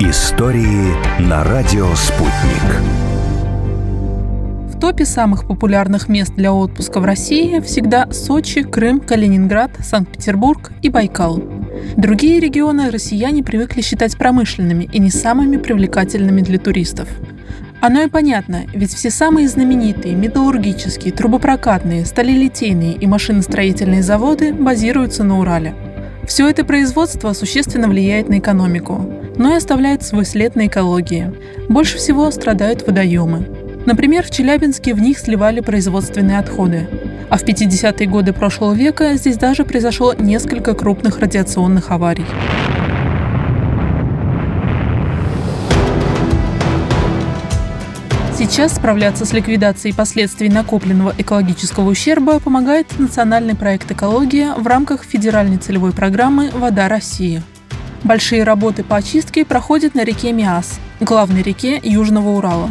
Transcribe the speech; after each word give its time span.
Истории 0.00 0.94
на 1.20 1.42
радио 1.42 1.92
«Спутник». 1.96 2.62
В 4.72 4.78
топе 4.78 5.04
самых 5.04 5.48
популярных 5.48 6.08
мест 6.08 6.32
для 6.36 6.52
отпуска 6.52 7.00
в 7.00 7.04
России 7.04 7.58
всегда 7.58 8.08
Сочи, 8.12 8.62
Крым, 8.62 9.00
Калининград, 9.00 9.72
Санкт-Петербург 9.80 10.70
и 10.82 10.88
Байкал. 10.88 11.42
Другие 11.96 12.38
регионы 12.38 12.92
россияне 12.92 13.42
привыкли 13.42 13.80
считать 13.80 14.16
промышленными 14.16 14.84
и 14.84 15.00
не 15.00 15.10
самыми 15.10 15.56
привлекательными 15.56 16.42
для 16.42 16.60
туристов. 16.60 17.08
Оно 17.80 18.02
и 18.02 18.08
понятно, 18.08 18.66
ведь 18.72 18.94
все 18.94 19.10
самые 19.10 19.48
знаменитые 19.48 20.14
металлургические, 20.14 21.12
трубопрокатные, 21.12 22.06
сталелитейные 22.06 22.92
и 22.92 23.06
машиностроительные 23.08 24.04
заводы 24.04 24.54
базируются 24.54 25.24
на 25.24 25.40
Урале. 25.40 25.74
Все 26.28 26.46
это 26.46 26.62
производство 26.62 27.32
существенно 27.32 27.88
влияет 27.88 28.28
на 28.28 28.38
экономику, 28.38 29.10
но 29.36 29.54
и 29.54 29.56
оставляет 29.56 30.02
свой 30.02 30.26
след 30.26 30.56
на 30.56 30.66
экологии. 30.66 31.32
Больше 31.70 31.96
всего 31.96 32.30
страдают 32.30 32.86
водоемы. 32.86 33.48
Например, 33.86 34.22
в 34.22 34.30
Челябинске 34.30 34.92
в 34.92 35.00
них 35.00 35.18
сливали 35.18 35.60
производственные 35.60 36.38
отходы. 36.38 36.86
А 37.30 37.38
в 37.38 37.44
50-е 37.44 38.06
годы 38.06 38.34
прошлого 38.34 38.74
века 38.74 39.16
здесь 39.16 39.38
даже 39.38 39.64
произошло 39.64 40.12
несколько 40.12 40.74
крупных 40.74 41.18
радиационных 41.18 41.90
аварий. 41.90 42.26
Сейчас 48.48 48.76
справляться 48.76 49.26
с 49.26 49.34
ликвидацией 49.34 49.94
последствий 49.94 50.48
накопленного 50.48 51.14
экологического 51.18 51.90
ущерба 51.90 52.40
помогает 52.40 52.98
национальный 52.98 53.54
проект 53.54 53.90
«Экология» 53.90 54.54
в 54.54 54.66
рамках 54.66 55.04
федеральной 55.04 55.58
целевой 55.58 55.92
программы 55.92 56.50
«Вода 56.50 56.88
России». 56.88 57.42
Большие 58.04 58.44
работы 58.44 58.82
по 58.82 58.96
очистке 58.96 59.44
проходят 59.44 59.94
на 59.94 60.02
реке 60.02 60.32
Миас, 60.32 60.80
главной 60.98 61.42
реке 61.42 61.78
Южного 61.82 62.30
Урала. 62.30 62.70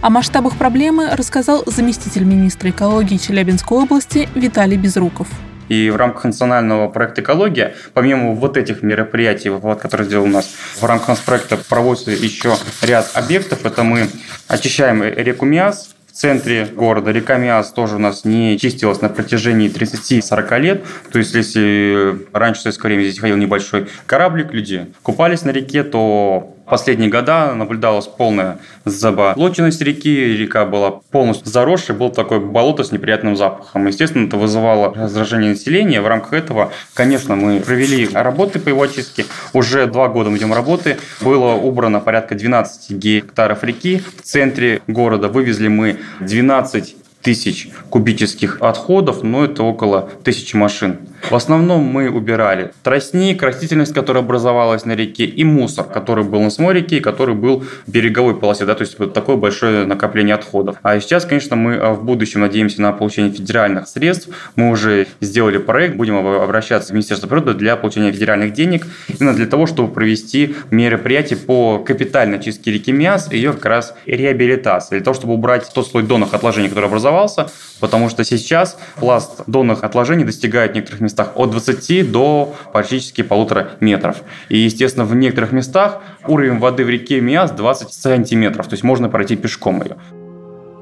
О 0.00 0.08
масштабах 0.08 0.56
проблемы 0.56 1.10
рассказал 1.12 1.62
заместитель 1.66 2.24
министра 2.24 2.70
экологии 2.70 3.18
Челябинской 3.18 3.78
области 3.78 4.28
Виталий 4.34 4.78
Безруков. 4.78 5.28
И 5.68 5.90
в 5.90 5.96
рамках 5.96 6.24
национального 6.24 6.88
проекта 6.88 7.20
«Экология», 7.20 7.74
помимо 7.94 8.32
вот 8.32 8.56
этих 8.56 8.82
мероприятий, 8.82 9.50
вот, 9.50 9.80
которые 9.80 10.06
сделал 10.06 10.24
у 10.24 10.28
нас, 10.28 10.50
в 10.80 10.84
рамках 10.84 11.08
нас 11.08 11.18
проекта 11.18 11.56
проводится 11.56 12.10
еще 12.10 12.54
ряд 12.82 13.10
объектов. 13.14 13.64
Это 13.64 13.82
мы 13.82 14.08
очищаем 14.48 15.02
реку 15.02 15.44
Миас, 15.44 15.94
в 16.08 16.12
центре 16.12 16.66
города. 16.66 17.12
Река 17.12 17.36
Миас 17.36 17.70
тоже 17.70 17.96
у 17.96 17.98
нас 18.00 18.24
не 18.24 18.58
чистилась 18.58 19.00
на 19.00 19.08
протяжении 19.08 19.70
30-40 19.70 20.58
лет. 20.58 20.84
То 21.12 21.20
есть, 21.20 21.32
если 21.34 22.26
раньше 22.32 22.60
в 22.60 22.62
советское 22.64 22.88
время 22.88 23.02
здесь 23.02 23.20
ходил 23.20 23.36
небольшой 23.36 23.86
кораблик, 24.06 24.52
люди 24.52 24.88
купались 25.02 25.42
на 25.42 25.50
реке, 25.50 25.84
то 25.84 26.56
последние 26.68 27.10
года 27.10 27.54
наблюдалась 27.54 28.06
полная 28.06 28.58
заболоченность 28.84 29.80
реки, 29.80 30.36
река 30.36 30.64
была 30.64 30.90
полностью 30.90 31.48
заросшей, 31.48 31.94
был 31.94 32.10
такое 32.10 32.40
болото 32.40 32.84
с 32.84 32.92
неприятным 32.92 33.36
запахом. 33.36 33.86
Естественно, 33.86 34.26
это 34.26 34.36
вызывало 34.36 34.94
раздражение 34.94 35.50
населения. 35.50 36.00
В 36.00 36.06
рамках 36.06 36.32
этого, 36.34 36.72
конечно, 36.94 37.36
мы 37.36 37.60
провели 37.60 38.08
работы 38.12 38.58
по 38.58 38.68
его 38.68 38.82
очистке. 38.82 39.24
Уже 39.52 39.86
два 39.86 40.08
года 40.08 40.30
мы 40.30 40.36
идем 40.36 40.52
работы. 40.52 40.98
Было 41.20 41.54
убрано 41.54 42.00
порядка 42.00 42.34
12 42.34 42.90
гектаров 42.90 43.64
реки. 43.64 44.02
В 44.18 44.22
центре 44.22 44.82
города 44.86 45.28
вывезли 45.28 45.68
мы 45.68 45.98
12 46.20 46.96
тысяч 47.22 47.68
кубических 47.90 48.60
отходов, 48.60 49.22
но 49.22 49.44
это 49.44 49.62
около 49.62 50.08
тысячи 50.22 50.56
машин. 50.56 51.07
В 51.22 51.34
основном 51.34 51.82
мы 51.82 52.08
убирали 52.10 52.70
тростник, 52.82 53.42
растительность, 53.42 53.92
которая 53.92 54.22
образовалась 54.22 54.84
на 54.84 54.92
реке, 54.92 55.24
и 55.24 55.44
мусор, 55.44 55.84
который 55.84 56.24
был 56.24 56.40
на 56.40 56.50
самой 56.50 56.74
реке, 56.74 56.98
и 56.98 57.00
который 57.00 57.34
был 57.34 57.64
в 57.86 57.90
береговой 57.90 58.34
полосе, 58.34 58.64
да, 58.64 58.74
то 58.74 58.82
есть 58.82 58.98
вот 58.98 59.12
такое 59.12 59.36
большое 59.36 59.84
накопление 59.84 60.34
отходов. 60.34 60.76
А 60.82 60.98
сейчас, 61.00 61.24
конечно, 61.26 61.56
мы 61.56 61.74
э, 61.74 61.92
в 61.92 62.04
будущем 62.04 62.40
надеемся 62.40 62.80
на 62.80 62.92
получение 62.92 63.32
федеральных 63.32 63.88
средств. 63.88 64.28
Мы 64.56 64.70
уже 64.70 65.06
сделали 65.20 65.58
проект, 65.58 65.96
будем 65.96 66.16
обращаться 66.16 66.90
в 66.90 66.94
Министерство 66.94 67.26
природы 67.26 67.54
для 67.54 67.76
получения 67.76 68.12
федеральных 68.12 68.52
денег, 68.52 68.86
именно 69.08 69.34
для 69.34 69.46
того, 69.46 69.66
чтобы 69.66 69.92
провести 69.92 70.54
мероприятие 70.70 71.38
по 71.38 71.78
капитальной 71.78 72.42
чистке 72.42 72.72
реки 72.72 72.92
Миас 72.92 73.30
и 73.30 73.36
ее 73.36 73.52
как 73.52 73.66
раз 73.66 73.94
реабилитации, 74.06 74.96
для 74.96 75.04
того, 75.04 75.14
чтобы 75.14 75.34
убрать 75.34 75.70
тот 75.74 75.86
слой 75.86 76.04
донных 76.04 76.32
отложений, 76.32 76.70
который 76.70 76.86
образовался, 76.86 77.50
потому 77.80 78.08
что 78.08 78.24
сейчас 78.24 78.78
пласт 78.96 79.42
донных 79.46 79.84
отложений 79.84 80.24
достигает 80.24 80.74
некоторых 80.74 81.00
местах 81.08 81.32
от 81.34 81.50
20 81.50 82.10
до 82.12 82.54
практически 82.72 83.22
полутора 83.22 83.70
метров. 83.80 84.22
И, 84.48 84.58
естественно, 84.58 85.04
в 85.04 85.14
некоторых 85.14 85.52
местах 85.52 86.00
уровень 86.26 86.58
воды 86.58 86.84
в 86.84 86.88
реке 86.88 87.20
Миас 87.20 87.50
20 87.50 87.92
сантиметров, 87.92 88.66
то 88.66 88.74
есть 88.74 88.84
можно 88.84 89.08
пройти 89.08 89.36
пешком 89.36 89.82
ее. 89.82 89.96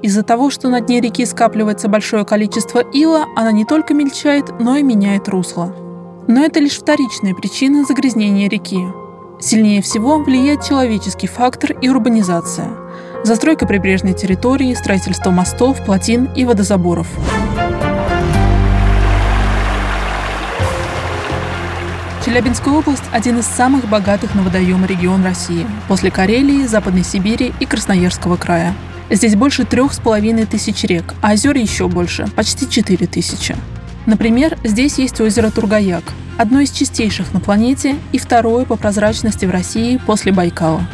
Из-за 0.02 0.22
того, 0.22 0.50
что 0.50 0.68
на 0.68 0.80
дне 0.80 1.00
реки 1.00 1.24
скапливается 1.24 1.88
большое 1.88 2.24
количество 2.24 2.80
ила, 2.80 3.24
она 3.34 3.50
не 3.50 3.64
только 3.64 3.94
мельчает, 3.94 4.60
но 4.60 4.76
и 4.76 4.82
меняет 4.82 5.28
русло. 5.28 5.74
Но 6.28 6.44
это 6.44 6.60
лишь 6.60 6.78
вторичная 6.78 7.34
причина 7.34 7.84
загрязнения 7.84 8.48
реки. 8.48 8.80
Сильнее 9.40 9.80
всего 9.80 10.18
влияет 10.18 10.64
человеческий 10.64 11.26
фактор 11.26 11.72
и 11.72 11.88
урбанизация. 11.88 12.68
Застройка 13.24 13.66
прибрежной 13.66 14.14
территории, 14.14 14.74
строительство 14.74 15.30
мостов, 15.30 15.84
плотин 15.84 16.28
и 16.36 16.44
водозаборов. 16.44 17.08
Челябинская 22.26 22.74
область– 22.74 23.04
один 23.12 23.38
из 23.38 23.46
самых 23.46 23.88
богатых 23.88 24.34
на 24.34 24.42
водоемы 24.42 24.88
регион 24.88 25.22
России, 25.22 25.64
после 25.86 26.10
Карелии, 26.10 26.66
Западной 26.66 27.04
Сибири 27.04 27.54
и 27.60 27.66
Красноярского 27.66 28.36
края. 28.36 28.74
Здесь 29.08 29.36
больше 29.36 29.64
трех 29.64 29.92
с 29.92 30.00
половиной 30.00 30.44
тысяч 30.44 30.82
рек, 30.82 31.14
а 31.22 31.30
озер 31.30 31.56
еще 31.56 31.86
больше– 31.86 32.26
почти 32.34 32.68
четыре 32.68 33.06
тысячи. 33.06 33.54
Например, 34.06 34.58
здесь 34.64 34.98
есть 34.98 35.20
озеро 35.20 35.52
Тургаяк, 35.52 36.02
одно 36.36 36.58
из 36.58 36.72
чистейших 36.72 37.32
на 37.32 37.38
планете 37.38 37.94
и 38.10 38.18
второе 38.18 38.64
по 38.64 38.74
прозрачности 38.74 39.46
в 39.46 39.52
России 39.52 40.00
после 40.04 40.32
Байкала. 40.32 40.84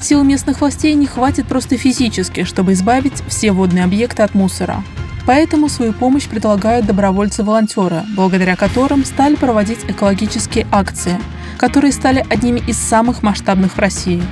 Сил 0.00 0.22
местных 0.22 0.60
властей 0.60 0.94
не 0.94 1.06
хватит 1.06 1.48
просто 1.48 1.76
физически, 1.76 2.44
чтобы 2.44 2.74
избавить 2.74 3.20
все 3.26 3.50
водные 3.50 3.82
объекты 3.82 4.22
от 4.22 4.36
мусора, 4.36 4.84
Поэтому 5.28 5.68
свою 5.68 5.92
помощь 5.92 6.26
предлагают 6.26 6.86
добровольцы-волонтеры, 6.86 8.02
благодаря 8.16 8.56
которым 8.56 9.04
стали 9.04 9.36
проводить 9.36 9.84
экологические 9.86 10.66
акции, 10.72 11.20
которые 11.58 11.92
стали 11.92 12.24
одними 12.30 12.60
из 12.60 12.78
самых 12.78 13.22
масштабных 13.22 13.74
в 13.74 13.78
России, 13.78 14.22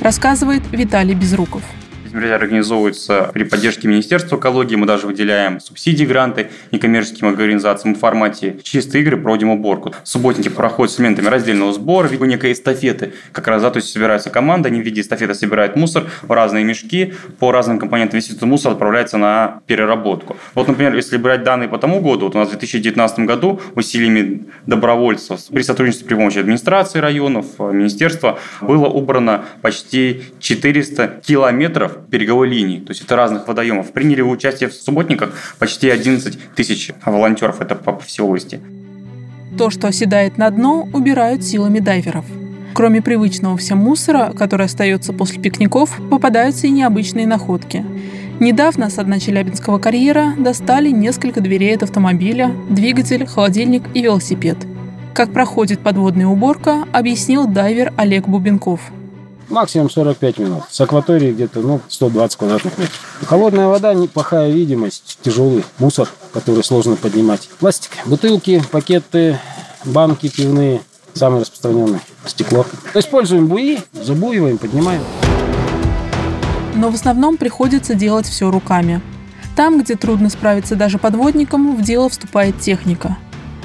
рассказывает 0.00 0.62
Виталий 0.70 1.14
Безруков 1.14 1.64
мероприятия 2.16 2.44
организовываются 2.44 3.30
при 3.32 3.44
поддержке 3.44 3.88
Министерства 3.88 4.36
экологии. 4.36 4.76
Мы 4.76 4.86
даже 4.86 5.06
выделяем 5.06 5.60
субсидии, 5.60 6.04
гранты 6.04 6.48
некоммерческим 6.72 7.28
организациям 7.28 7.94
в 7.94 7.98
формате 7.98 8.56
чистые 8.62 9.02
игры 9.02 9.16
проводим 9.16 9.50
уборку. 9.50 9.94
Субботники 10.02 10.48
проходят 10.48 10.92
с 10.94 10.98
элементами 10.98 11.28
раздельного 11.28 11.72
сбора, 11.72 12.08
в 12.08 12.12
виде 12.12 12.26
некой 12.26 12.52
эстафеты. 12.52 13.12
Как 13.32 13.46
раз, 13.48 13.62
да, 13.62 13.70
то 13.70 13.78
есть 13.78 13.90
собирается 13.90 14.30
команда, 14.30 14.68
они 14.68 14.80
в 14.80 14.84
виде 14.84 15.00
эстафеты 15.00 15.34
собирают 15.34 15.76
мусор 15.76 16.04
в 16.22 16.32
разные 16.32 16.64
мешки, 16.64 17.14
по 17.38 17.52
разным 17.52 17.78
компонентам 17.78 18.18
весь 18.18 18.30
этот 18.30 18.42
мусор 18.42 18.72
отправляется 18.72 19.18
на 19.18 19.60
переработку. 19.66 20.36
Вот, 20.54 20.68
например, 20.68 20.94
если 20.94 21.16
брать 21.16 21.44
данные 21.44 21.68
по 21.68 21.78
тому 21.78 22.00
году, 22.00 22.26
вот 22.26 22.34
у 22.34 22.38
нас 22.38 22.48
в 22.48 22.52
2019 22.52 23.20
году 23.20 23.60
усилиями 23.74 24.46
добровольцев 24.66 25.40
при 25.52 25.62
сотрудничестве 25.62 26.08
при 26.08 26.14
помощи 26.14 26.38
администрации 26.38 26.98
районов, 26.98 27.46
министерства 27.58 28.38
было 28.60 28.86
убрано 28.86 29.44
почти 29.60 30.22
400 30.40 31.20
километров 31.26 31.98
береговой 32.08 32.48
линии, 32.48 32.80
то 32.80 32.90
есть 32.90 33.02
это 33.02 33.16
разных 33.16 33.48
водоемов. 33.48 33.92
Приняли 33.92 34.22
участие 34.22 34.68
в 34.68 34.74
субботниках 34.74 35.32
почти 35.58 35.90
11 35.90 36.54
тысяч 36.54 36.92
волонтеров, 37.04 37.60
это 37.60 37.74
по 37.74 37.98
всей 37.98 38.22
области. 38.22 38.60
То, 39.56 39.70
что 39.70 39.88
оседает 39.88 40.38
на 40.38 40.50
дно, 40.50 40.88
убирают 40.92 41.42
силами 41.42 41.78
дайверов. 41.78 42.24
Кроме 42.74 43.00
привычного 43.00 43.56
всем 43.56 43.78
мусора, 43.78 44.32
который 44.36 44.66
остается 44.66 45.12
после 45.12 45.40
пикников, 45.40 45.98
попадаются 46.10 46.66
и 46.66 46.70
необычные 46.70 47.26
находки. 47.26 47.84
Недавно 48.38 48.90
с 48.90 49.02
дна 49.02 49.18
Челябинского 49.18 49.78
карьера 49.78 50.34
достали 50.36 50.90
несколько 50.90 51.40
дверей 51.40 51.74
от 51.74 51.84
автомобиля, 51.84 52.52
двигатель, 52.68 53.24
холодильник 53.24 53.82
и 53.94 54.02
велосипед. 54.02 54.58
Как 55.14 55.32
проходит 55.32 55.80
подводная 55.80 56.26
уборка, 56.26 56.84
объяснил 56.92 57.46
дайвер 57.46 57.94
Олег 57.96 58.28
Бубенков– 58.28 58.80
Максимум 59.48 59.88
45 59.88 60.38
минут. 60.38 60.64
С 60.70 60.80
акватории 60.80 61.32
где-то 61.32 61.60
ну, 61.60 61.80
120 61.88 62.36
квадратных 62.36 62.78
метров. 62.78 63.00
Холодная 63.26 63.68
вода, 63.68 63.94
неплохая 63.94 64.50
видимость, 64.50 65.18
тяжелый 65.22 65.64
мусор, 65.78 66.08
который 66.32 66.64
сложно 66.64 66.96
поднимать. 66.96 67.48
Пластик, 67.60 67.92
бутылки, 68.06 68.60
пакеты, 68.72 69.38
банки 69.84 70.28
пивные, 70.28 70.80
самые 71.14 71.42
распространенные. 71.42 72.00
Стекло. 72.24 72.66
Используем 72.94 73.46
буи, 73.46 73.78
забуиваем, 73.92 74.58
поднимаем. 74.58 75.02
Но 76.74 76.90
в 76.90 76.94
основном 76.94 77.36
приходится 77.36 77.94
делать 77.94 78.26
все 78.26 78.50
руками. 78.50 79.00
Там, 79.54 79.80
где 79.80 79.94
трудно 79.94 80.28
справиться 80.28 80.74
даже 80.74 80.98
подводникам, 80.98 81.76
в 81.76 81.82
дело 81.82 82.08
вступает 82.08 82.58
техника. 82.60 83.16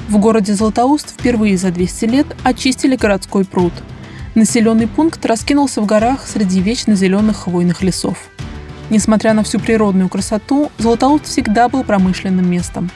В 0.08 0.18
городе 0.18 0.54
Златоуст 0.54 1.10
впервые 1.10 1.58
за 1.58 1.70
200 1.70 2.04
лет 2.04 2.26
очистили 2.44 2.94
городской 2.94 3.44
пруд– 3.44 3.72
Населенный 4.34 4.88
пункт 4.88 5.26
раскинулся 5.26 5.82
в 5.82 5.86
горах 5.86 6.26
среди 6.26 6.60
вечно 6.62 6.94
зеленых 6.94 7.40
хвойных 7.40 7.82
лесов. 7.82 8.16
Несмотря 8.88 9.34
на 9.34 9.42
всю 9.42 9.60
природную 9.60 10.08
красоту, 10.08 10.72
Златоуст 10.78 11.26
всегда 11.26 11.68
был 11.68 11.84
промышленным 11.84 12.50
местом. 12.50 12.90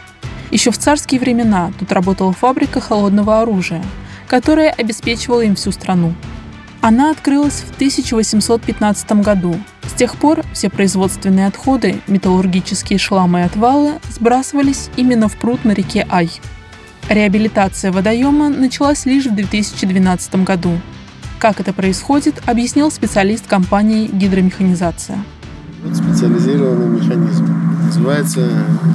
Еще 0.51 0.71
в 0.71 0.79
царские 0.79 1.21
времена 1.21 1.73
тут 1.79 1.93
работала 1.93 2.33
фабрика 2.33 2.81
холодного 2.81 3.43
оружия, 3.43 3.85
которая 4.27 4.71
обеспечивала 4.71 5.43
им 5.43 5.57
всю 5.57 5.73
страну. 5.73 6.15
Она 6.81 7.11
открылась 7.11 7.65
в 7.67 7.75
1815 7.75 9.13
году. 9.23 9.57
С 9.83 9.93
тех 9.93 10.17
пор 10.17 10.43
все 10.55 10.71
производственные 10.71 11.49
отходы, 11.49 12.01
металлургические 12.07 12.99
шламы 12.99 13.41
и 13.41 13.43
отвалы 13.43 13.95
сбрасывались 14.09 14.89
именно 14.97 15.29
в 15.29 15.37
пруд 15.37 15.67
на 15.67 15.73
реке 15.73 16.07
Ай. 16.11 16.31
Реабилитация 17.11 17.93
водоема 17.93 18.49
началась 18.49 19.05
лишь 19.05 19.27
в 19.27 19.35
2012 19.35 20.37
году. 20.45 20.81
Как 21.39 21.61
это 21.61 21.75
происходит, 21.75 22.43
объяснил 22.47 22.91
специалист 22.91 23.47
компании 23.47 24.09
«Гидромеханизация». 24.11 25.19
Специализированный 25.93 26.99
механизм. 26.99 27.47
Называется 27.85 28.41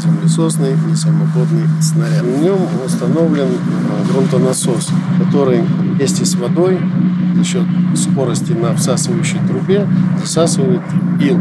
землесосный 0.03 0.73
несамоходный 0.89 1.67
снаряд. 1.81 2.23
В 2.23 2.41
нем 2.41 2.57
установлен 2.83 3.47
грунтонасос, 4.09 4.89
который 5.19 5.61
вместе 5.61 6.25
с 6.25 6.35
водой 6.35 6.79
за 7.35 7.43
счет 7.43 7.63
скорости 7.95 8.53
на 8.53 8.75
всасывающей 8.75 9.39
трубе 9.47 9.88
засасывает 10.19 10.81
ил. 11.19 11.38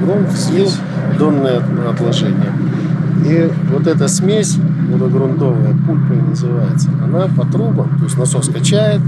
Грунт, 0.00 0.28
ил, 0.54 0.70
донное 1.18 1.60
отложение. 1.90 2.52
И 3.26 3.50
вот 3.70 3.86
эта 3.86 4.06
смесь 4.08 4.56
водогрунтовая, 4.90 5.74
пульпой 5.86 6.22
называется, 6.22 6.88
она 7.02 7.26
по 7.26 7.44
трубам, 7.44 7.98
то 7.98 8.04
есть 8.04 8.16
насос 8.16 8.48
качает, 8.48 9.02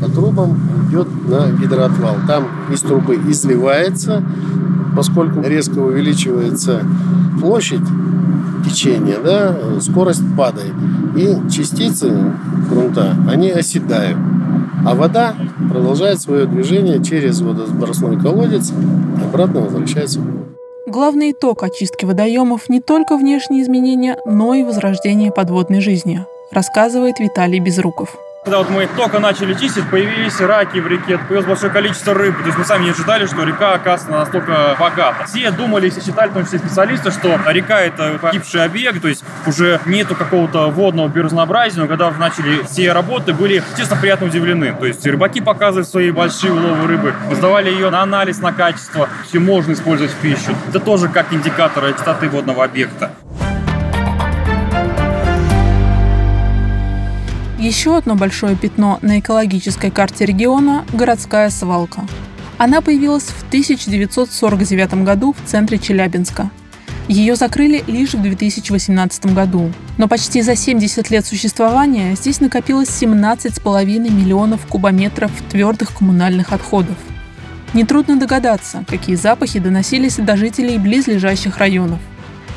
по 0.00 0.08
трубам 0.08 0.58
идет 0.88 1.08
на 1.28 1.50
гидроотвал. 1.50 2.16
Там 2.26 2.48
из 2.72 2.80
трубы 2.80 3.16
изливается, 3.28 4.22
поскольку 4.96 5.42
резко 5.42 5.78
увеличивается 5.78 6.82
площадь 7.40 7.82
течения, 8.64 9.16
да, 9.22 9.56
скорость 9.80 10.22
падает. 10.36 10.72
И 11.16 11.36
частицы 11.50 12.32
грунта, 12.68 13.16
они 13.28 13.50
оседают. 13.50 14.18
А 14.84 14.94
вода 14.94 15.34
продолжает 15.70 16.20
свое 16.20 16.46
движение 16.46 17.02
через 17.02 17.40
водосбросной 17.40 18.18
колодец, 18.18 18.72
обратно 19.22 19.60
возвращается 19.60 20.20
в 20.20 20.24
воду. 20.24 20.46
Главный 20.86 21.32
итог 21.32 21.62
очистки 21.62 22.04
водоемов 22.04 22.68
не 22.68 22.80
только 22.80 23.16
внешние 23.16 23.62
изменения, 23.62 24.16
но 24.24 24.54
и 24.54 24.64
возрождение 24.64 25.30
подводной 25.30 25.80
жизни, 25.80 26.24
рассказывает 26.50 27.20
Виталий 27.20 27.60
Безруков. 27.60 28.16
Когда 28.42 28.56
вот 28.56 28.70
мы 28.70 28.88
только 28.96 29.18
начали 29.18 29.52
чистить, 29.52 29.90
появились 29.90 30.40
раки 30.40 30.78
в 30.78 30.86
реке, 30.86 31.18
появилось 31.18 31.44
большое 31.44 31.70
количество 31.70 32.14
рыб. 32.14 32.38
То 32.38 32.46
есть 32.46 32.56
мы 32.56 32.64
сами 32.64 32.84
не 32.84 32.90
ожидали, 32.90 33.26
что 33.26 33.42
река 33.44 33.74
оказывается 33.74 34.10
настолько 34.10 34.76
богата. 34.80 35.26
Все 35.26 35.50
думали, 35.50 35.90
все 35.90 36.00
считали, 36.00 36.30
в 36.30 36.32
том 36.32 36.44
числе 36.44 36.58
специалисты, 36.58 37.10
что 37.10 37.38
река 37.48 37.82
это 37.82 38.18
погибший 38.18 38.64
объект, 38.64 39.02
то 39.02 39.08
есть 39.08 39.22
уже 39.46 39.78
нету 39.84 40.14
какого-то 40.14 40.70
водного 40.70 41.08
биоразнообразия. 41.08 41.82
Но 41.82 41.86
когда 41.86 42.10
начали 42.12 42.62
все 42.62 42.92
работы, 42.92 43.34
были, 43.34 43.62
честно, 43.76 43.96
приятно 43.96 44.28
удивлены. 44.28 44.72
То 44.72 44.86
есть 44.86 45.06
рыбаки 45.06 45.42
показывают 45.42 45.86
свои 45.86 46.10
большие 46.10 46.54
уловы 46.54 46.86
рыбы, 46.88 47.14
сдавали 47.32 47.68
ее 47.68 47.90
на 47.90 48.00
анализ, 48.00 48.38
на 48.38 48.54
качество, 48.54 49.10
все 49.28 49.38
можно 49.38 49.72
использовать 49.72 50.12
в 50.12 50.16
пищу. 50.16 50.56
Это 50.70 50.80
тоже 50.80 51.08
как 51.08 51.30
индикатор 51.34 51.92
чистоты 51.92 52.30
водного 52.30 52.64
объекта. 52.64 53.10
Еще 57.60 57.94
одно 57.94 58.14
большое 58.14 58.56
пятно 58.56 58.98
на 59.02 59.20
экологической 59.20 59.90
карте 59.90 60.24
региона– 60.24 60.86
городская 60.94 61.50
свалка. 61.50 62.06
Она 62.56 62.80
появилась 62.80 63.24
в 63.24 63.46
1949 63.48 65.04
году 65.04 65.34
в 65.34 65.46
центре 65.46 65.76
Челябинска. 65.76 66.50
Ее 67.06 67.36
закрыли 67.36 67.84
лишь 67.86 68.14
в 68.14 68.22
2018 68.22 69.34
году. 69.34 69.70
Но 69.98 70.08
почти 70.08 70.40
за 70.40 70.56
70 70.56 71.10
лет 71.10 71.26
существования 71.26 72.14
здесь 72.14 72.40
накопилось 72.40 72.88
17,5 72.88 73.84
миллионов 74.10 74.64
кубометров 74.66 75.30
твердых 75.50 75.92
коммунальных 75.94 76.54
отходов. 76.54 76.96
Нетрудно 77.74 78.18
догадаться, 78.18 78.86
какие 78.88 79.16
запахи 79.16 79.58
доносились 79.58 80.16
до 80.16 80.34
жителей 80.38 80.78
близлежащих 80.78 81.58
районов. 81.58 81.98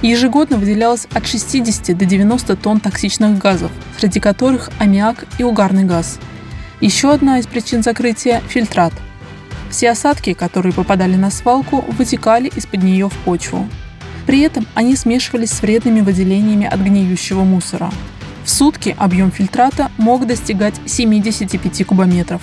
Ежегодно 0.03 0.57
выделялось 0.57 1.07
от 1.13 1.25
60 1.25 1.97
до 1.97 2.03
90 2.03 2.57
тонн 2.57 2.81
токсичных 2.81 3.37
газов, 3.37 3.71
среди 3.97 4.19
которых 4.19 4.69
аммиак 4.77 5.25
и 5.37 5.43
угарный 5.43 5.85
газ. 5.85 6.19
Еще 6.81 7.13
одна 7.13 7.39
из 7.39 7.47
причин 7.47 7.83
закрытия– 7.83 8.41
фильтрат. 8.49 8.91
Все 9.69 9.91
осадки, 9.91 10.33
которые 10.33 10.73
попадали 10.73 11.15
на 11.15 11.31
свалку, 11.31 11.85
вытекали 11.87 12.51
из-под 12.53 12.83
нее 12.83 13.07
в 13.07 13.17
почву. 13.19 13.65
При 14.27 14.41
этом 14.41 14.67
они 14.73 14.97
смешивались 14.97 15.51
с 15.51 15.61
вредными 15.61 16.01
выделениями 16.01 16.65
от 16.65 16.81
гниющего 16.81 17.45
мусора. 17.45 17.89
В 18.43 18.49
сутки 18.49 18.93
объем 18.99 19.31
фильтрата 19.31 19.89
мог 19.97 20.27
достигать 20.27 20.75
75 20.85 21.85
кубометров. 21.85 22.41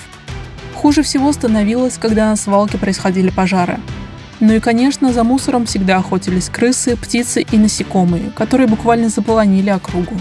Хуже 0.74 1.02
всего 1.02 1.30
становилось, 1.30 1.98
когда 1.98 2.30
на 2.30 2.36
свалке 2.36 2.78
происходили 2.78 3.28
пожары– 3.28 3.78
ну 4.40 4.54
и, 4.54 4.60
конечно, 4.60 5.12
за 5.12 5.22
мусором 5.22 5.66
всегда 5.66 5.98
охотились 5.98 6.48
крысы, 6.48 6.96
птицы 6.96 7.42
и 7.42 7.58
насекомые, 7.58 8.30
которые 8.34 8.66
буквально 8.66 9.08
заполонили 9.08 9.70
округу. 9.70 10.16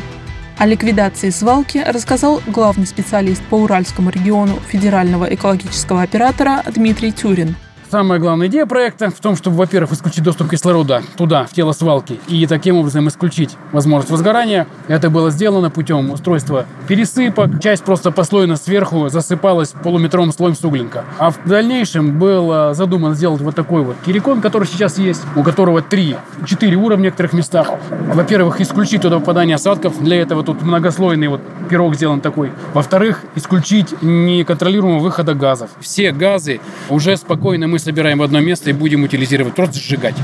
О 0.58 0.66
ликвидации 0.66 1.30
свалки 1.30 1.78
рассказал 1.78 2.42
главный 2.48 2.86
специалист 2.86 3.42
по 3.44 3.56
Уральскому 3.56 4.10
региону 4.10 4.60
федерального 4.68 5.34
экологического 5.34 6.02
оператора 6.02 6.64
Дмитрий 6.76 7.14
Тюрин– 7.14 7.56
Самая 7.92 8.20
главная 8.20 8.50
идея 8.50 8.68
проекта 8.68 9.10
в 9.10 9.20
том, 9.20 9.36
чтобы, 9.36 9.58
во-первых, 9.58 9.94
исключить 9.94 10.24
доступ 10.24 10.52
кислорода 10.52 11.02
туда, 11.18 11.46
в 11.46 11.54
тело 11.54 11.72
свалки, 11.72 12.20
и 12.28 12.46
таким 12.46 12.78
образом 12.78 13.08
исключить 13.08 13.56
возможность 13.72 14.12
возгорания. 14.12 14.68
Это 14.88 15.10
было 15.10 15.32
сделано 15.32 15.72
путем 15.72 16.12
устройства 16.12 16.68
пересыпок. 16.88 17.60
Часть 17.60 17.84
просто 17.84 18.12
послойно 18.12 18.58
сверху 18.58 19.10
засыпалась 19.10 19.70
полуметровым 19.70 20.32
слоем 20.32 20.56
суглинка. 20.56 21.04
А 21.18 21.32
в 21.32 21.40
дальнейшем 21.48 22.20
было 22.20 22.76
задумано 22.76 23.16
сделать 23.16 23.42
вот 23.42 23.56
такой 23.56 23.82
вот 23.82 23.96
кирикон, 24.06 24.42
который 24.42 24.68
сейчас 24.68 25.00
есть, 25.00 25.24
у 25.36 25.42
которого 25.42 25.82
три, 25.82 26.16
четыре 26.46 26.76
уровня 26.76 27.00
в 27.00 27.02
некоторых 27.06 27.34
местах. 27.34 27.72
Во-первых, 28.14 28.62
исключить 28.62 29.02
туда 29.02 29.18
попадание 29.18 29.56
осадков. 29.56 30.00
Для 30.00 30.22
этого 30.22 30.44
тут 30.44 30.62
многослойный 30.62 31.28
вот 31.28 31.42
пирог 31.72 31.96
сделан 31.96 32.22
такой. 32.22 32.52
Во-вторых, 32.76 33.24
исключить 33.34 34.00
неконтролируемого 34.04 35.00
выхода 35.00 35.34
газов. 35.34 35.72
Все 35.80 36.12
газы 36.12 36.60
уже 36.90 37.18
спокойно 37.18 37.68
мы 37.68 37.79
собираем 37.80 38.20
в 38.20 38.24
одно 38.24 38.40
место 38.40 38.70
и 38.70 38.74
будем 38.74 39.04
утилизировать, 39.04 39.56
просто 39.56 39.80
сжигать. 39.80 40.16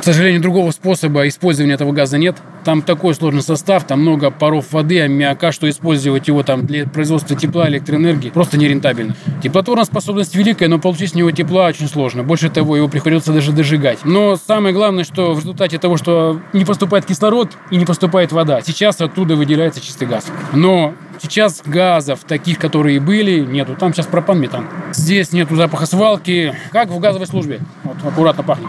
К 0.00 0.04
сожалению, 0.04 0.40
другого 0.40 0.70
способа 0.72 1.28
использования 1.28 1.74
этого 1.74 1.92
газа 1.92 2.18
нет. 2.18 2.36
Там 2.64 2.82
такой 2.82 3.14
сложный 3.14 3.42
состав, 3.42 3.84
там 3.84 4.02
много 4.02 4.30
паров 4.30 4.72
воды, 4.72 5.00
аммиака, 5.00 5.52
что 5.52 5.68
использовать 5.68 6.28
его 6.28 6.42
там 6.42 6.66
для 6.66 6.86
производства 6.86 7.36
тепла, 7.36 7.68
электроэнергии 7.68 8.30
просто 8.30 8.56
нерентабельно. 8.56 9.14
Теплотворная 9.42 9.84
способность 9.84 10.34
великая, 10.34 10.68
но 10.68 10.78
получить 10.78 11.10
с 11.10 11.14
него 11.14 11.30
тепла 11.30 11.66
очень 11.66 11.88
сложно. 11.88 12.22
Больше 12.22 12.50
того, 12.50 12.76
его 12.76 12.88
приходится 12.88 13.32
даже 13.32 13.52
дожигать. 13.52 14.00
Но 14.04 14.36
самое 14.36 14.74
главное, 14.74 15.04
что 15.04 15.34
в 15.34 15.40
результате 15.40 15.78
того, 15.78 15.96
что 15.96 16.40
не 16.52 16.64
поступает 16.64 17.04
кислород 17.04 17.50
и 17.70 17.76
не 17.76 17.84
поступает 17.84 18.32
вода, 18.32 18.60
сейчас 18.60 19.00
оттуда 19.00 19.36
выделяется 19.36 19.80
чистый 19.80 20.08
газ. 20.08 20.26
Но 20.52 20.94
Сейчас 21.22 21.62
газов, 21.64 22.24
таких, 22.24 22.58
которые 22.58 22.98
были, 22.98 23.40
нету. 23.40 23.76
Там 23.76 23.94
сейчас 23.94 24.06
пропан, 24.06 24.40
метан. 24.40 24.66
Здесь 24.92 25.32
нету 25.32 25.54
запаха 25.54 25.86
свалки, 25.86 26.52
как 26.72 26.88
в 26.88 26.98
газовой 26.98 27.28
службе. 27.28 27.60
Вот, 27.84 27.96
аккуратно 28.04 28.42
пахнет. 28.42 28.68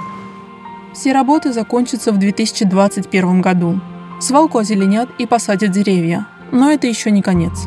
Все 0.94 1.14
работы 1.14 1.52
закончатся 1.52 2.12
в 2.12 2.20
2021 2.20 3.42
году. 3.42 3.82
Свалку 4.20 4.60
озеленят 4.60 5.10
и 5.18 5.26
посадят 5.26 5.72
деревья. 5.72 6.28
Но 6.52 6.70
это 6.70 6.86
еще 6.86 7.10
не 7.10 7.24
конец. 7.24 7.66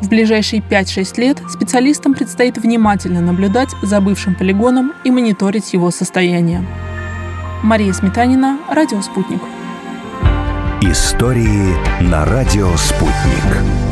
В 0.00 0.08
ближайшие 0.08 0.62
5-6 0.62 1.20
лет 1.20 1.38
специалистам 1.50 2.14
предстоит 2.14 2.56
внимательно 2.56 3.20
наблюдать 3.20 3.68
за 3.82 4.00
бывшим 4.00 4.34
полигоном 4.34 4.94
и 5.04 5.10
мониторить 5.10 5.74
его 5.74 5.90
состояние. 5.90 6.66
Мария 7.62 7.92
Сметанина, 7.92 8.58
Радио 8.70 9.02
«Спутник». 9.02 9.42
Истории 10.80 11.76
на 12.02 12.24
Радио 12.24 12.74
«Спутник». 12.76 13.91